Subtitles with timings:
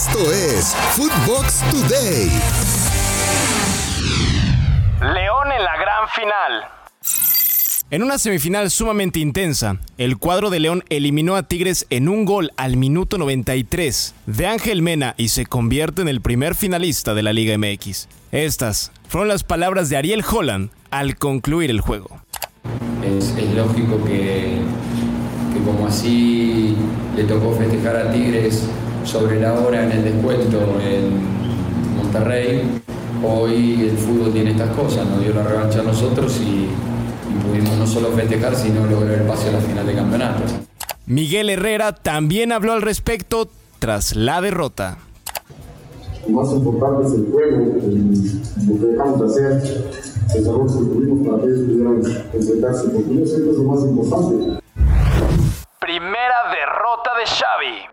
[0.00, 2.30] Esto es Footbox Today.
[5.02, 6.62] León en la gran final.
[7.90, 12.50] En una semifinal sumamente intensa, el cuadro de León eliminó a Tigres en un gol
[12.56, 17.34] al minuto 93 de Ángel Mena y se convierte en el primer finalista de la
[17.34, 18.08] Liga MX.
[18.32, 22.22] Estas fueron las palabras de Ariel Holland al concluir el juego.
[23.04, 24.60] Es, es lógico que,
[25.52, 26.74] que como así
[27.14, 28.66] le tocó festejar a Tigres
[29.04, 32.80] sobre la hora en el descuento en Monterrey,
[33.24, 37.76] hoy el fútbol tiene estas cosas, nos dio la revancha a nosotros y, y pudimos
[37.76, 40.42] no solo festejar, sino lograr el pase a la final de campeonato.
[41.06, 44.98] Miguel Herrera también habló al respecto tras la derrota.
[46.28, 49.84] Lo más importante es el juego, el- lo que dejamos de hacer,
[50.32, 52.02] que tuvimos para que ellos pudieran
[52.34, 54.60] enfrentarse, porque yo sé que es lo más importante.
[55.80, 57.90] Primera derrota de Xavi.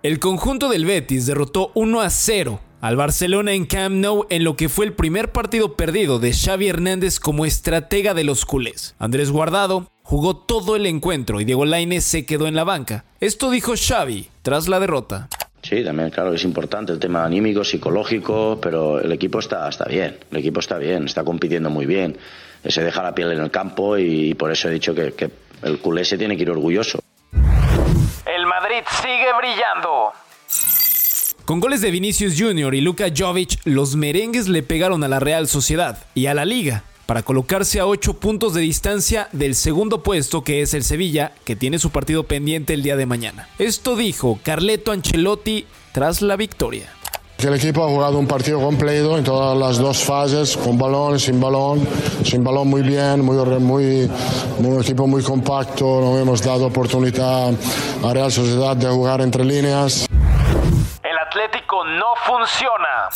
[0.00, 4.54] El conjunto del Betis derrotó 1 a 0 al Barcelona en Camp Nou en lo
[4.54, 8.94] que fue el primer partido perdido de Xavi Hernández como estratega de los culés.
[9.00, 13.06] Andrés Guardado jugó todo el encuentro y Diego Lainez se quedó en la banca.
[13.18, 15.28] Esto dijo Xavi tras la derrota.
[15.64, 20.16] Sí, también, claro, es importante el tema anímico, psicológico, pero el equipo está, está bien,
[20.30, 22.16] el equipo está bien, está compitiendo muy bien,
[22.64, 25.28] se deja la piel en el campo y por eso he dicho que, que
[25.64, 27.00] el culé se tiene que ir orgulloso.
[28.68, 30.12] Madrid sigue brillando.
[31.46, 32.74] Con goles de Vinicius Jr.
[32.74, 36.84] y Luka Jovic, los merengues le pegaron a la Real Sociedad y a la Liga
[37.06, 41.56] para colocarse a 8 puntos de distancia del segundo puesto que es el Sevilla, que
[41.56, 43.48] tiene su partido pendiente el día de mañana.
[43.58, 46.92] Esto dijo Carleto Ancelotti tras la victoria.
[47.38, 51.40] El equipo ha jugado un partido completo en todas las dos fases, con balón, sin
[51.40, 51.86] balón,
[52.24, 54.10] sin balón muy bien, muy, muy,
[54.58, 57.54] un equipo muy compacto, no hemos dado oportunidad
[58.04, 60.08] a Real Sociedad de jugar entre líneas.
[61.04, 63.08] El Atlético no funciona.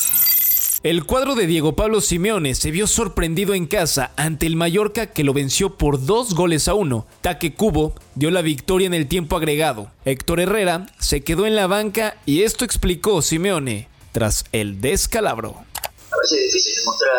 [0.84, 5.24] El cuadro de Diego Pablo Simeone se vio sorprendido en casa ante el Mallorca que
[5.24, 7.06] lo venció por dos goles a uno.
[7.22, 9.90] Taque Cubo dio la victoria en el tiempo agregado.
[10.04, 15.64] Héctor Herrera se quedó en la banca y esto explicó Simeone tras el descalabro.
[16.12, 17.12] A veces es difícil encontrar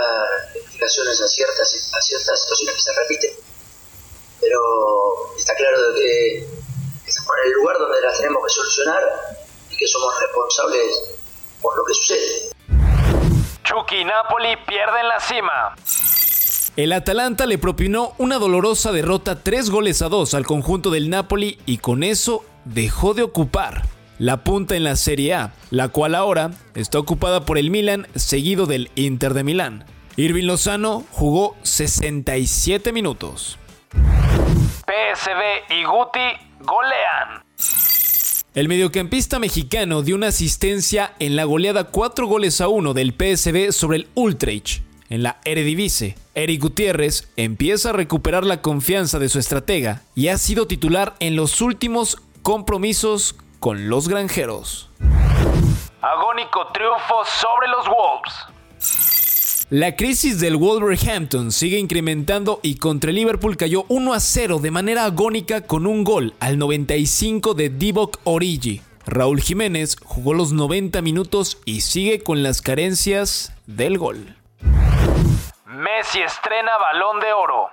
[0.56, 3.32] explicaciones a ciertas, a ciertas situaciones que se repiten,
[4.40, 4.60] pero
[5.38, 9.04] está claro de que estamos en el lugar donde las tenemos que solucionar
[9.72, 11.02] y que somos responsables
[11.62, 12.50] por lo que sucede.
[13.64, 15.76] Chucky y Napoli pierden la cima.
[16.76, 21.60] El Atalanta le propinó una dolorosa derrota 3 goles a 2 al conjunto del Napoli
[21.66, 23.84] y con eso dejó de ocupar
[24.24, 28.68] la punta en la Serie A, la cual ahora está ocupada por el Milan seguido
[28.68, 29.84] del Inter de Milán.
[30.16, 33.58] Irving Lozano jugó 67 minutos.
[33.92, 37.44] PSV y Guti golean.
[38.56, 43.74] El mediocampista mexicano dio una asistencia en la goleada 4 goles a 1 del PSV
[43.74, 46.16] sobre el Utrecht en la Eredivisie.
[46.34, 51.36] Eric Gutiérrez empieza a recuperar la confianza de su estratega y ha sido titular en
[51.36, 54.90] los últimos compromisos con los granjeros.
[56.02, 59.70] Agónico triunfo sobre los Wolves.
[59.70, 64.70] La crisis del Wolverhampton sigue incrementando y contra el Liverpool cayó 1 a 0 de
[64.70, 68.82] manera agónica con un gol al 95 de Divock Origi.
[69.06, 74.36] Raúl Jiménez jugó los 90 minutos y sigue con las carencias del gol.
[75.68, 77.70] Messi estrena balón de oro.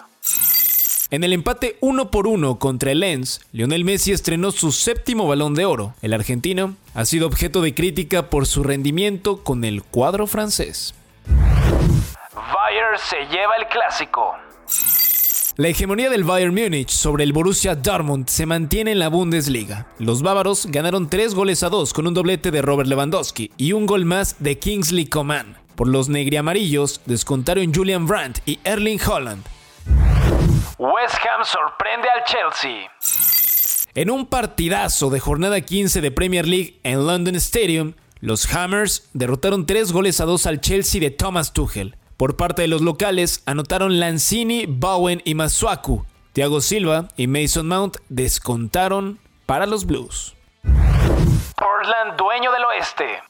[1.13, 5.55] En el empate 1 por 1 contra el Lens, Lionel Messi estrenó su séptimo balón
[5.55, 5.93] de oro.
[6.03, 10.95] El argentino ha sido objeto de crítica por su rendimiento con el cuadro francés.
[11.27, 14.35] Bayern se lleva el clásico.
[15.57, 19.89] La hegemonía del Bayern Múnich sobre el Borussia Dortmund se mantiene en la Bundesliga.
[19.99, 23.87] Los bávaros ganaron 3 goles a 2 con un doblete de Robert Lewandowski y un
[23.87, 25.57] gol más de Kingsley Coman.
[25.75, 29.43] Por los negriamarillos descontaron Julian Brandt y Erling Holland.
[30.81, 32.91] West Ham sorprende al Chelsea.
[33.95, 39.67] En un partidazo de jornada 15 de Premier League en London Stadium, los Hammers derrotaron
[39.67, 41.97] 3 goles a 2 al Chelsea de Thomas Tuchel.
[42.17, 46.07] Por parte de los locales, anotaron Lanzini, Bowen y Masuaku.
[46.33, 50.35] Thiago Silva y Mason Mount descontaron para los Blues.
[50.63, 53.21] Portland, dueño del oeste.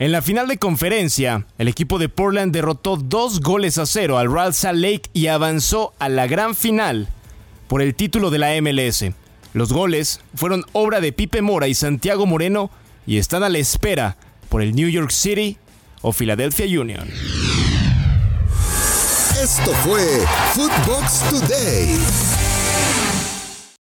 [0.00, 4.32] En la final de conferencia, el equipo de Portland derrotó dos goles a cero al
[4.32, 7.08] Real Salt Lake y avanzó a la gran final
[7.66, 9.06] por el título de la MLS.
[9.54, 12.70] Los goles fueron obra de Pipe Mora y Santiago Moreno
[13.08, 14.16] y están a la espera
[14.48, 15.56] por el New York City
[16.02, 17.08] o Philadelphia Union.
[19.42, 20.04] Esto fue
[20.54, 22.47] Footbox Today.